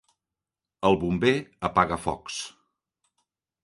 El 0.89 0.97
bomber 1.03 1.35
apaga 1.71 2.01
focs. 2.09 2.43